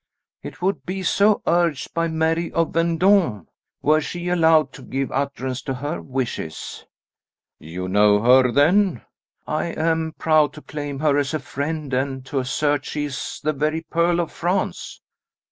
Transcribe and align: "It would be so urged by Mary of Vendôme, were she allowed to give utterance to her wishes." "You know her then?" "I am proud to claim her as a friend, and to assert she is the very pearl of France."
"It 0.41 0.63
would 0.63 0.83
be 0.83 1.03
so 1.03 1.43
urged 1.45 1.93
by 1.93 2.07
Mary 2.07 2.51
of 2.53 2.69
Vendôme, 2.71 3.45
were 3.83 4.01
she 4.01 4.29
allowed 4.29 4.73
to 4.73 4.81
give 4.81 5.11
utterance 5.11 5.61
to 5.61 5.75
her 5.75 6.01
wishes." 6.01 6.87
"You 7.59 7.87
know 7.87 8.19
her 8.19 8.51
then?" 8.51 9.03
"I 9.45 9.65
am 9.65 10.15
proud 10.17 10.53
to 10.53 10.63
claim 10.63 10.97
her 11.01 11.19
as 11.19 11.35
a 11.35 11.39
friend, 11.39 11.93
and 11.93 12.25
to 12.25 12.39
assert 12.39 12.83
she 12.85 13.05
is 13.05 13.39
the 13.43 13.53
very 13.53 13.81
pearl 13.83 14.19
of 14.19 14.31
France." 14.31 15.01